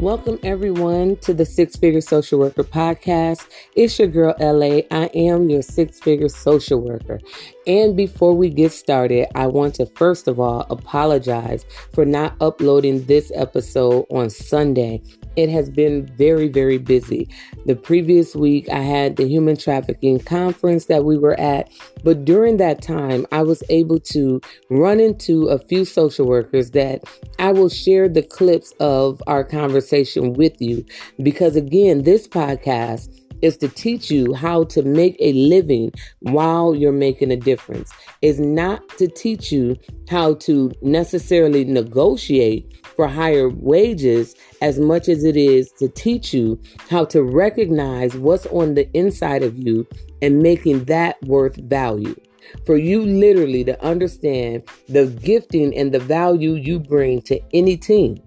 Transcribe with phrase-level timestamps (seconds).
[0.00, 3.46] Welcome, everyone, to the Six Figure Social Worker Podcast.
[3.76, 4.80] It's your girl, LA.
[4.90, 7.20] I am your six figure social worker.
[7.66, 13.04] And before we get started, I want to first of all apologize for not uploading
[13.04, 15.02] this episode on Sunday.
[15.36, 17.28] It has been very, very busy.
[17.66, 21.70] The previous week, I had the human trafficking conference that we were at,
[22.02, 24.40] but during that time, I was able to
[24.70, 27.04] run into a few social workers that
[27.38, 30.84] I will share the clips of our conversation with you
[31.22, 33.08] because, again, this podcast
[33.42, 37.92] is to teach you how to make a living while you're making a difference.
[38.22, 39.76] Is not to teach you
[40.08, 46.60] how to necessarily negotiate for higher wages as much as it is to teach you
[46.90, 49.86] how to recognize what's on the inside of you
[50.20, 52.14] and making that worth value.
[52.66, 58.18] For you literally to understand the gifting and the value you bring to any team.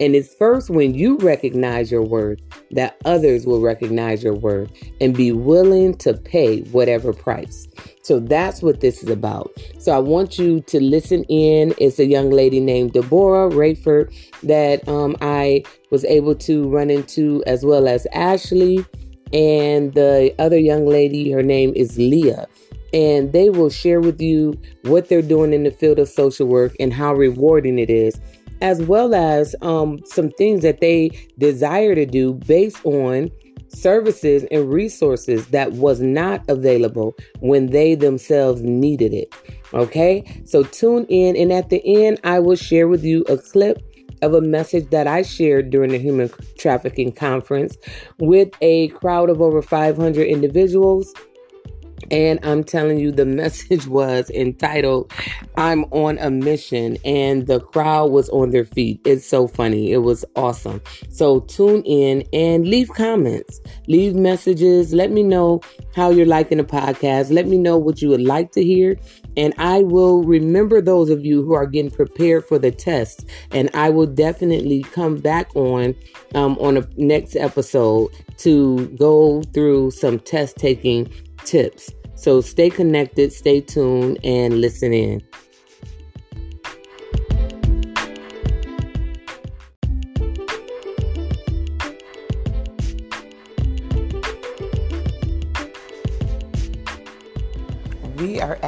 [0.00, 2.40] And it's first when you recognize your worth
[2.72, 7.68] that others will recognize your worth and be willing to pay whatever price.
[8.06, 9.50] So that's what this is about.
[9.80, 11.74] So I want you to listen in.
[11.78, 17.42] It's a young lady named Deborah Rayford that um, I was able to run into,
[17.48, 18.86] as well as Ashley.
[19.32, 22.46] And the other young lady, her name is Leah
[22.92, 26.72] and they will share with you what they're doing in the field of social work
[26.78, 28.20] and how rewarding it is
[28.60, 33.30] as well as um, some things that they desire to do based on
[33.76, 39.34] services and resources that was not available when they themselves needed it.
[39.74, 43.82] Okay, so tune in, and at the end, I will share with you a clip
[44.22, 47.76] of a message that I shared during the human trafficking conference
[48.18, 51.12] with a crowd of over 500 individuals
[52.10, 55.12] and I'm telling you, the message was entitled,
[55.56, 56.96] I'm on a mission.
[57.04, 59.00] And the crowd was on their feet.
[59.04, 59.92] It's so funny.
[59.92, 60.80] It was awesome.
[61.10, 64.92] So tune in and leave comments, leave messages.
[64.92, 65.60] Let me know
[65.94, 67.32] how you're liking the podcast.
[67.32, 68.98] Let me know what you would like to hear.
[69.36, 73.26] And I will remember those of you who are getting prepared for the test.
[73.50, 75.94] And I will definitely come back on
[76.34, 81.10] um, on a next episode to go through some test taking
[81.46, 81.90] tips.
[82.14, 85.22] So stay connected, stay tuned, and listen in.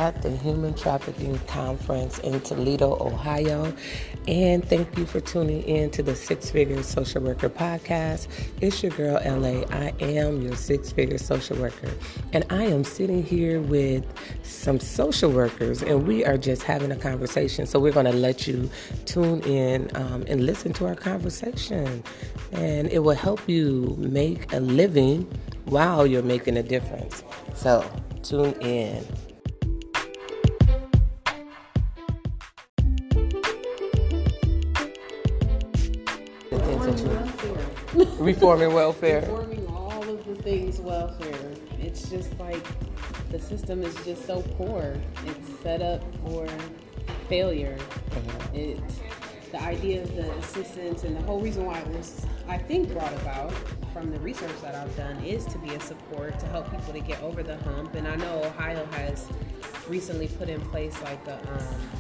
[0.09, 3.75] At the Human Trafficking Conference in Toledo, Ohio.
[4.27, 8.29] And thank you for tuning in to the Six Figure Social Worker Podcast.
[8.63, 9.67] It's your girl, LA.
[9.71, 11.91] I am your six figure social worker.
[12.33, 14.03] And I am sitting here with
[14.43, 17.67] some social workers, and we are just having a conversation.
[17.67, 18.71] So we're going to let you
[19.05, 22.03] tune in um, and listen to our conversation.
[22.53, 25.31] And it will help you make a living
[25.67, 27.23] while you're making a difference.
[27.55, 27.85] So
[28.23, 29.07] tune in.
[38.29, 39.21] Reforming welfare.
[39.23, 41.51] Reforming all of the things welfare.
[41.81, 42.63] It's just like
[43.31, 44.95] the system is just so poor.
[45.25, 46.47] It's set up for
[47.29, 47.79] failure.
[48.11, 48.57] Mm-hmm.
[48.57, 49.01] It's
[49.51, 53.15] the idea of the assistance and the whole reason why it was, I think, brought
[53.15, 53.53] about
[53.95, 57.01] from the research that I've done is to be a support to help people to
[57.01, 57.95] get over the hump.
[57.95, 59.27] And I know Ohio has
[59.89, 61.91] recently put in place like a um,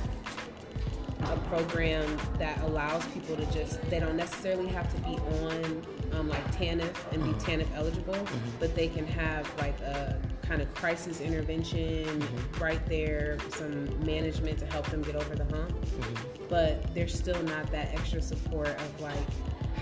[1.21, 6.29] a program that allows people to just they don't necessarily have to be on um,
[6.29, 7.61] like TANF and be mm-hmm.
[7.61, 8.51] TANF eligible, mm-hmm.
[8.59, 12.63] but they can have like a kind of crisis intervention mm-hmm.
[12.63, 15.71] right there, some management to help them get over the hump.
[15.71, 16.45] Mm-hmm.
[16.49, 19.27] But there's still not that extra support of like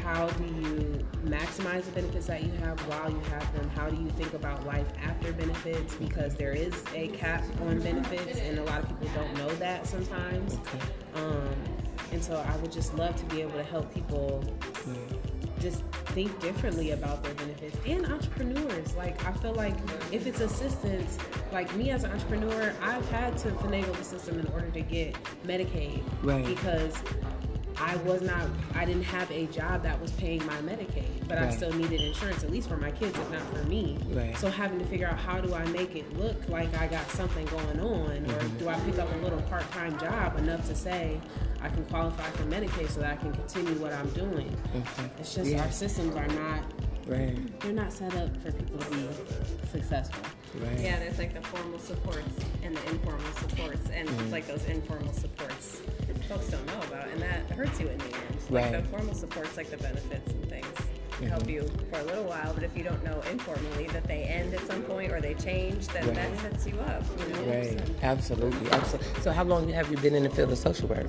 [0.06, 3.69] how do you maximize the benefits that you have while you have them?
[3.70, 5.97] How do you think about life after benefits?
[5.97, 9.84] Because there is a cap on benefits, and a lot of people don't know that
[9.84, 10.59] sometimes.
[11.16, 11.54] Um,
[12.12, 14.45] and so I would just love to be able to help people
[15.71, 15.83] just
[16.15, 18.95] think differently about their benefits and entrepreneurs.
[18.95, 19.74] Like I feel like
[20.13, 21.18] if it's assistance,
[21.51, 25.16] like me as an entrepreneur, I've had to finagle the system in order to get
[25.45, 26.47] Medicaid right.
[26.47, 26.95] because
[27.78, 31.48] I was not, I didn't have a job that was paying my Medicaid, but right.
[31.48, 33.98] I still needed insurance, at least for my kids, if not for me.
[34.08, 34.36] Right.
[34.38, 37.44] So having to figure out how do I make it look like I got something
[37.46, 38.30] going on, mm-hmm.
[38.30, 41.20] or do I pick up a little part time job enough to say
[41.60, 44.48] I can qualify for Medicaid so that I can continue what I'm doing?
[44.74, 45.20] Mm-hmm.
[45.20, 45.62] It's just yeah.
[45.62, 46.64] our systems are not
[47.06, 47.60] Right.
[47.60, 49.08] They're not set up for people to be
[49.70, 50.24] successful.
[50.58, 50.80] Right.
[50.80, 52.34] Yeah, there's like the formal supports
[52.64, 54.22] and the informal supports, and mm.
[54.22, 55.82] it's like those informal supports
[56.28, 58.14] folks don't know about, and that hurts you in the end.
[58.50, 58.72] Right.
[58.72, 60.66] Like the formal supports, like the benefits and things,
[61.30, 62.52] help you for a little while.
[62.54, 65.86] But if you don't know informally that they end at some point or they change,
[65.88, 66.14] then Right.
[66.16, 67.02] that sets you up.
[67.18, 67.42] You know.
[67.52, 67.80] Right.
[68.02, 68.70] Absolutely.
[68.70, 69.20] Absolutely.
[69.22, 71.06] So, how long have you been in the field of social work?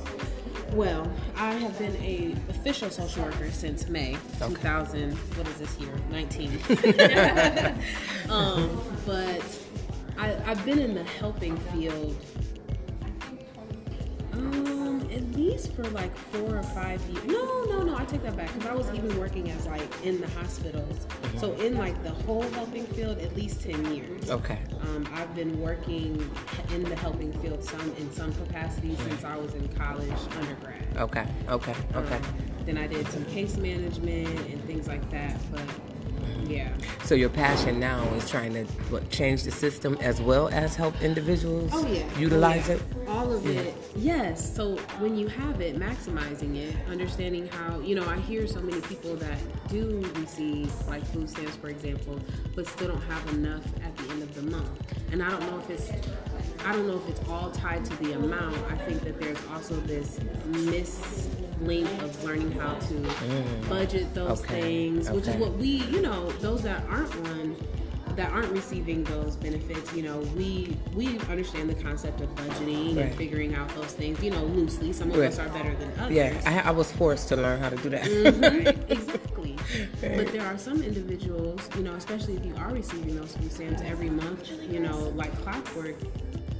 [0.73, 5.13] Well, I have been a official social worker since May 2000.
[5.13, 5.91] What is this year?
[6.11, 6.59] 19.
[8.29, 9.41] um, but
[10.17, 12.15] I, I've been in the helping field.
[15.11, 17.25] At least for like four or five years.
[17.25, 17.95] No, no, no.
[17.95, 21.07] I take that back because I was even working as like in the hospitals.
[21.37, 24.29] So in like the whole helping field, at least ten years.
[24.29, 24.59] Okay.
[24.81, 26.29] Um, I've been working
[26.73, 30.97] in the helping field some in some capacity since I was in college undergrad.
[30.97, 31.25] Okay.
[31.49, 31.75] Okay.
[31.95, 32.15] Okay.
[32.15, 32.23] Um,
[32.65, 35.39] then I did some case management and things like that.
[35.51, 35.61] But
[36.45, 36.69] yeah,
[37.03, 41.01] So your passion now is trying to what, change the system as well as help
[41.01, 42.77] individuals oh yeah, utilize Oh, yeah.
[42.77, 43.07] it.
[43.09, 44.55] All of it, yes.
[44.55, 48.05] So when you have it, maximizing it, understanding how you know.
[48.07, 49.37] I hear so many people that
[49.69, 52.19] do receive like food stamps, for example,
[52.55, 54.69] but still don't have enough at the end of the month.
[55.11, 55.91] And I don't know if it's
[56.65, 58.57] I don't know if it's all tied to the amount.
[58.71, 60.19] I think that there's also this
[61.61, 62.95] mislink of learning how to
[63.69, 64.43] budget those Mm.
[64.43, 67.55] Okay, things, which is what we, you know, those that aren't on
[68.15, 73.05] that aren't receiving those benefits, you know, we we understand the concept of budgeting Right.
[73.05, 74.91] and figuring out those things, you know, loosely.
[74.91, 75.27] Some of Right.
[75.29, 76.15] us are better than others.
[76.15, 78.01] Yeah, I, I was forced to learn how to do that.
[78.03, 79.55] Mhm, exactly.
[80.01, 83.81] But there are some individuals, you know, especially if you are receiving those food stamps
[83.85, 85.95] every month, you know, like clockwork,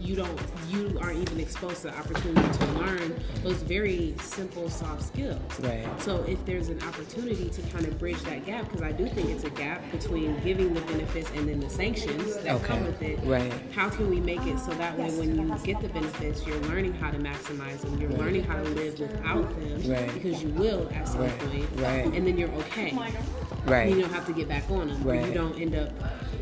[0.02, 0.40] you don't,
[0.70, 5.40] you aren't even exposed to the opportunity to learn those very simple, soft skills.
[5.60, 5.88] Right.
[6.02, 9.30] So if there's an opportunity to kind of bridge that gap, because I do think
[9.30, 12.66] it's a gap between giving the benefits and then the sanctions that Okay.
[12.66, 13.20] come with it.
[13.24, 13.54] Right.
[13.72, 16.94] How can we make it so that way when you get the benefits, you're learning
[16.96, 20.14] how to maximize them, you're learning how to live without them, Right.
[20.14, 21.40] because you will at some Right.
[21.40, 22.06] point, Right.
[22.06, 22.94] and then you're okay.
[22.96, 23.90] Oh Right.
[23.90, 25.06] You don't have to get back on them.
[25.08, 25.28] Or Right.
[25.28, 25.90] you don't end up,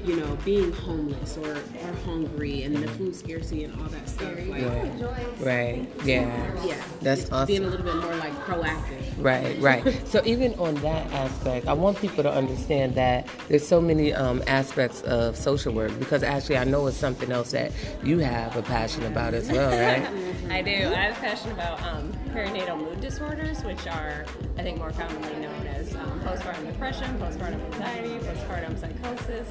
[0.06, 4.32] you know, being homeless or, or hungry and the food scarcity and all that stuff.
[4.48, 4.92] Like, Right.
[5.40, 5.88] Right.
[6.04, 6.54] Yeah.
[6.66, 7.48] yeah, That's it's awesome.
[7.48, 9.02] being a little bit more like proactive.
[9.18, 10.08] Right, right.
[10.08, 14.44] So even on that aspect, I want people to understand that there's so many um,
[14.48, 17.72] aspects of social work because actually I know it's something else that
[18.04, 20.08] you have a passion about as well, right?
[20.52, 20.72] I do.
[20.72, 24.26] I have a passion about um, perinatal mood disorders, which are,
[24.58, 29.50] I think, more commonly known as um, postpartum depression, postpartum anxiety, postpartum psychosis.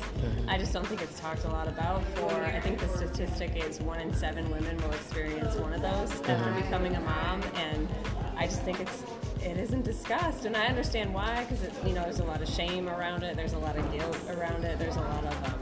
[0.48, 2.02] I just don't think it's talked a lot about.
[2.16, 6.12] For I think the statistic is one in seven women will experience one of those
[6.28, 7.88] after becoming a mom, and
[8.36, 9.02] I just think it's
[9.42, 12.88] it isn't discussed, and I understand why because you know there's a lot of shame
[12.88, 15.60] around it, there's a lot of guilt around it, there's a lot of um,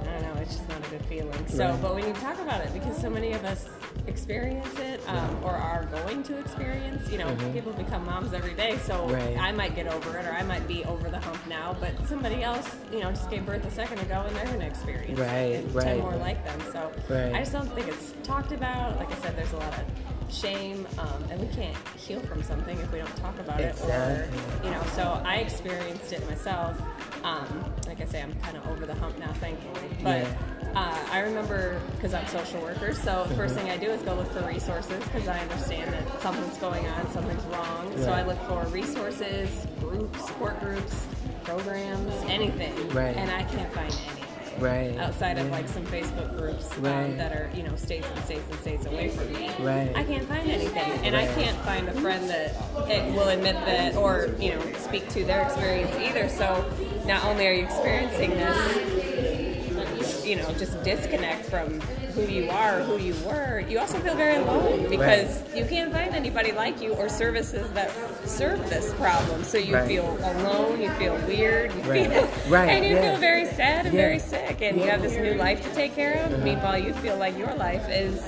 [0.00, 1.46] I don't know, it's just not a good feeling.
[1.46, 3.68] So, but when you talk about it, because so many of us
[4.06, 8.78] experience it um, or are going to experience, you know, people become moms every day.
[8.78, 9.14] So Mm-hmm.
[9.14, 9.38] Right.
[9.38, 12.42] I might get over it or I might be over the hump now, but somebody
[12.42, 15.26] else, you know, just gave birth a second ago and they're going to experience Right,
[15.28, 15.64] it.
[15.64, 15.84] And right.
[15.84, 16.60] 10 more like them.
[16.72, 17.34] So Right.
[17.34, 18.96] I just don't think it's talked about.
[18.98, 19.84] Like I said, there's a lot of
[20.32, 24.38] shame um, and we can't heal from something if we don't talk about it Exactly.
[24.38, 26.80] or you know so i experienced it myself.
[27.24, 29.88] Um, like i say i'm kind of over the hump now thankfully.
[30.02, 30.26] But
[30.74, 34.14] uh, i remember because i'm social worker so the first thing i do is go
[34.14, 37.92] look for resources because i understand that something's going on something's wrong.
[37.98, 41.06] So i look for resources groups support groups
[41.44, 42.74] programs anything.
[42.90, 43.16] Right.
[43.16, 44.24] and i can't find anything
[44.60, 44.96] Right.
[44.98, 48.60] outside of like some Facebook groups um, that are you know states and states and
[48.60, 49.50] states away from me.
[49.58, 49.92] Right.
[49.96, 52.54] I can't find anything, and I can't find a friend that
[52.88, 56.28] it will admit that or you know speak to their experience either.
[56.28, 56.64] So
[57.06, 62.98] not only are you experiencing this, you know, just disconnect from who you are, who
[62.98, 67.08] you were, you also feel very alone because you can't find anybody like you or
[67.08, 67.90] services that
[68.28, 69.44] serve this problem.
[69.44, 69.86] So you Right.
[69.88, 72.10] feel alone, you feel weird, you Right.
[72.10, 73.10] feel, Right, and you yeah.
[73.12, 74.00] feel very sad and Yeah.
[74.02, 76.42] very sick, and you have this new life to take care of.
[76.42, 78.20] Meanwhile, you feel like your life is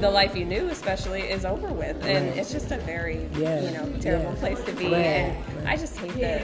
[0.00, 2.38] the life you knew, especially, is over with, and Right.
[2.38, 4.40] it's just a very Yeah, you know terrible yeah.
[4.40, 4.86] place to be.
[4.86, 4.96] Right,
[5.60, 6.42] And I just hate that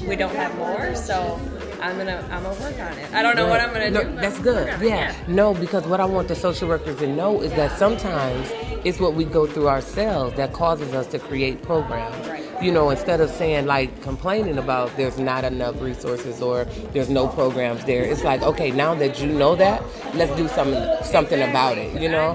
[0.00, 0.94] um, we don't have more.
[0.94, 1.38] So
[1.82, 3.12] I'm gonna I'm gonna work on it.
[3.12, 4.14] I don't know what I'm gonna no, do.
[4.14, 4.66] That's good.
[4.68, 5.16] gonna work on it, Yeah.
[5.26, 8.48] No, because what I want the social workers to know is that sometimes
[8.84, 12.28] it's what we go through ourselves that causes us to create programs.
[12.28, 12.62] Right.
[12.62, 17.26] You know, instead of saying like complaining about there's not enough resources or there's no
[17.26, 19.82] programs there, it's like okay, now that you know that,
[20.14, 22.00] let's do something something about it.
[22.00, 22.34] You know.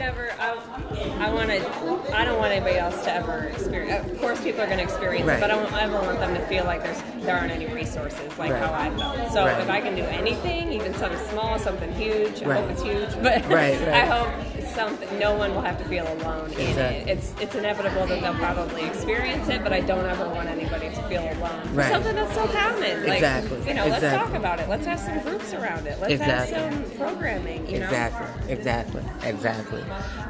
[1.20, 2.16] I, want to.
[2.18, 4.10] I don't want anybody else to ever experience.
[4.12, 5.38] Of course, people are going to experience Right.
[5.38, 8.38] it, but I don't ever want them to feel like there's there aren't any resources
[8.38, 8.62] like Right.
[8.64, 9.32] how I felt.
[9.34, 9.60] So Right.
[9.62, 13.44] if I can do anything, even something small, something huge, I hope it's huge, but
[13.48, 13.88] Right, right.
[13.90, 14.30] I hope
[14.74, 17.02] something no one will have to feel alone exactly.
[17.02, 17.08] in it.
[17.08, 21.02] It's it's inevitable that they'll probably experience it, but I don't ever want anybody to
[21.04, 21.76] feel alone.
[21.76, 21.92] Right.
[21.92, 23.04] Something that's so common.
[23.04, 23.58] Like, exactly.
[23.68, 24.10] You know, exactly.
[24.10, 24.70] let's talk about it.
[24.70, 26.00] Let's have some groups around it.
[26.00, 26.56] Let's exactly.
[26.56, 27.68] have some programming.
[27.70, 28.48] You exactly.
[28.48, 28.54] Know?
[28.54, 29.04] Exactly.
[29.24, 29.84] Exactly.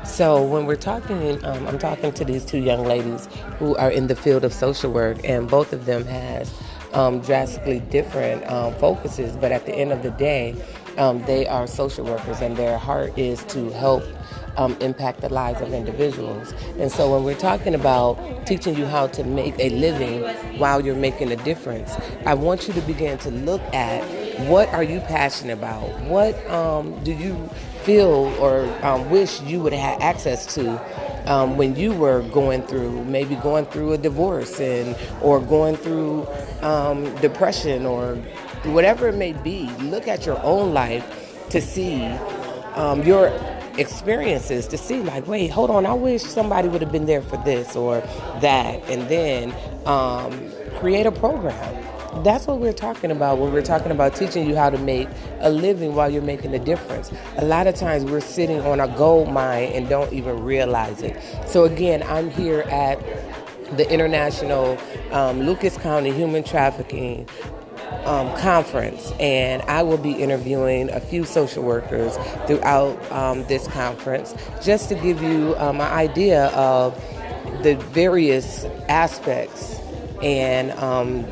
[0.05, 3.27] So when we're talking, um, I'm talking to these two young ladies
[3.59, 6.53] who are in the field of social work, and both of them has
[6.93, 10.55] um, drastically different um, focuses, but at the end of the day,
[10.97, 14.03] um, they are social workers, and their heart is to help
[14.57, 16.53] um, impact the lives of individuals.
[16.79, 20.23] And so, when we're talking about teaching you how to make a living
[20.59, 21.91] while you're making a difference,
[22.25, 24.03] I want you to begin to look at
[24.47, 25.87] what are you passionate about.
[26.01, 27.49] What um, do you
[27.83, 30.79] feel or um, wish you would have access to
[31.27, 36.27] um, when you were going through, maybe going through a divorce and or going through
[36.61, 38.17] um, depression or
[38.65, 39.69] whatever it may be.
[39.79, 41.05] Look at your own life
[41.49, 42.05] to see
[42.75, 43.27] um, your
[43.77, 47.37] experiences to see like wait hold on i wish somebody would have been there for
[47.45, 48.01] this or
[48.41, 49.53] that and then
[49.85, 51.83] um, create a program
[52.23, 55.07] that's what we're talking about when we're talking about teaching you how to make
[55.39, 57.11] a living while you're making a difference.
[57.37, 61.15] A lot of times we're sitting on a gold mine and don't even realize it.
[61.47, 62.99] So, again, I'm here at
[63.77, 64.77] the International
[65.11, 67.27] um, Lucas County Human Trafficking
[68.05, 72.15] um, conference, and I will be interviewing a few social workers
[72.45, 76.95] throughout um, this conference just to give you um, an idea of
[77.63, 79.79] the various aspects
[80.21, 81.25] and um,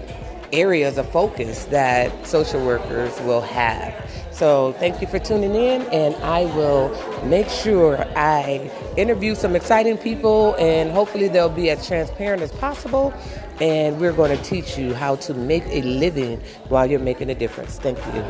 [0.51, 3.93] areas of focus that social workers will have.
[4.31, 6.89] So thank you for tuning in, and I will
[7.23, 13.13] make sure I interview some exciting people, and hopefully they'll be as transparent as possible.
[13.61, 17.35] And we're going to teach you how to make a living while you're making a
[17.35, 17.79] difference.
[17.79, 18.23] Thank you.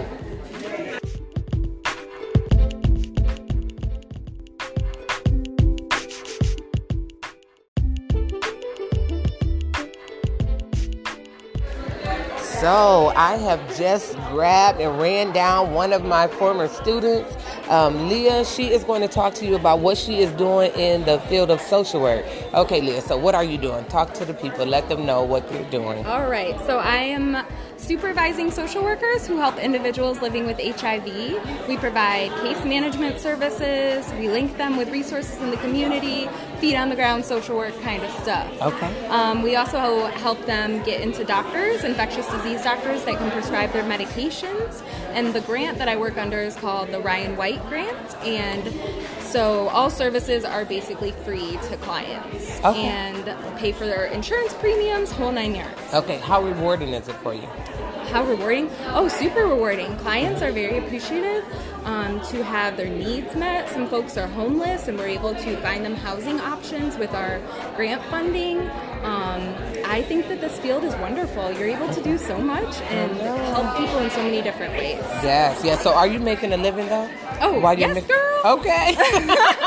[12.66, 17.36] So I have just grabbed and ran down one of my former students,
[17.70, 18.46] um, Leah.
[18.46, 21.52] She is going to talk to you about what she is doing in the field
[21.52, 22.26] of social work.
[22.54, 23.86] Okay, Leah, so what are you doing?
[23.86, 26.06] Talk to the people, let them know what you're doing.
[26.06, 27.46] All right, so I am
[27.78, 31.68] supervising social workers who help individuals living with HIV.
[31.68, 36.28] We provide case management services, we link them with resources in the community,
[36.60, 38.62] feet on the ground social work kind of stuff.
[38.62, 39.08] Okay.
[39.08, 43.86] Um, we also help them get into doctors, infectious disease doctors that can prescribe their
[44.16, 44.82] medications.
[45.14, 48.16] And the grant that I work under is called the Ryan White Grant.
[48.18, 48.74] And
[49.22, 52.84] so all services are basically free to clients okay.
[52.84, 55.94] and pay for their insurance premiums, whole nine yards.
[55.94, 56.18] Okay.
[56.18, 57.48] How rewarding is it for you?
[58.16, 58.70] How rewarding?
[58.94, 59.98] Oh, super rewarding.
[59.98, 61.44] Clients are very appreciative
[61.84, 63.68] um, to have their needs met.
[63.68, 67.42] Some folks are homeless, and we're able to find them housing options with our
[67.76, 68.62] grant funding.
[69.04, 69.54] Um,
[69.84, 71.52] I think that this field is wonderful.
[71.52, 75.00] You're able to do so much and help people in so many different ways.
[75.22, 75.84] Yes, yes.
[75.84, 77.10] So, are you making a living though?
[77.42, 78.42] Oh, While yes, girl.
[78.46, 78.96] Okay.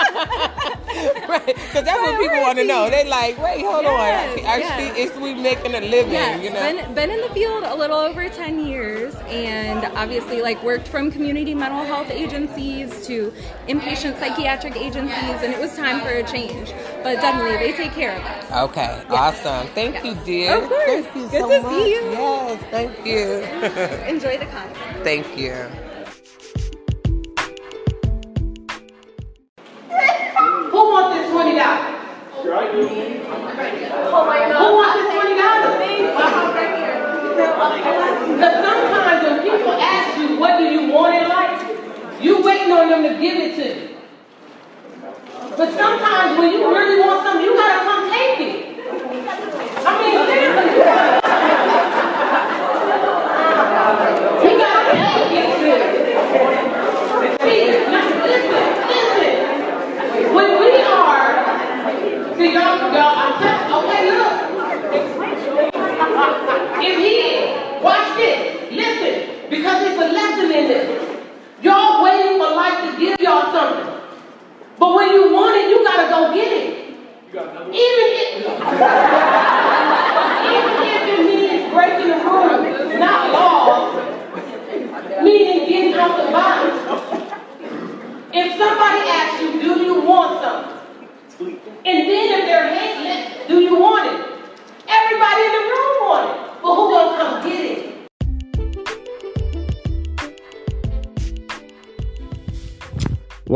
[1.29, 2.91] right, because that's what people want to know.
[2.91, 4.47] They like, wait, hold yes, on.
[4.47, 5.11] Actually, yes.
[5.11, 6.13] is we making a living?
[6.13, 6.43] Yes.
[6.43, 10.63] You know, been, been in the field a little over ten years, and obviously, like
[10.63, 13.33] worked from community mental health agencies to
[13.69, 16.73] inpatient psychiatric agencies, and it was time for a change.
[17.03, 18.71] But definitely, they take care of us.
[18.71, 19.11] Okay, yes.
[19.11, 19.67] awesome.
[19.75, 20.63] Thank you, dear.
[20.63, 21.05] Of course.
[21.07, 21.73] Thank you Good so to much.
[21.73, 22.03] see you.
[22.11, 24.09] Yes, thank you.
[24.09, 25.05] Enjoy the conference.
[25.05, 25.67] Thank you.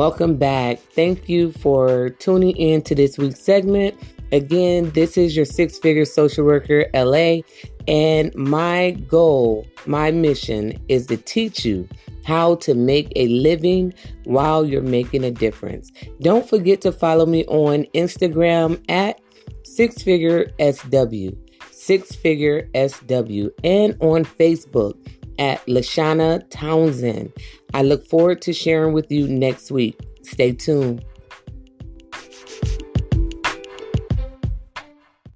[0.02, 0.80] Welcome back.
[0.80, 3.94] Thank you for tuning in to this week's segment.
[4.32, 7.42] Again, this is your six figure social worker, LA,
[7.86, 11.88] and my goal, my mission is to teach you
[12.24, 13.94] how to make a living
[14.24, 15.92] while you're making a difference.
[16.20, 19.20] Don't forget to follow me on Instagram at
[19.62, 21.28] six figure SW,
[21.70, 24.96] six figure SW, and on Facebook
[25.38, 27.32] at Lashana Townsend.
[27.74, 29.98] I look forward to sharing with you next week.
[30.22, 31.04] Stay tuned.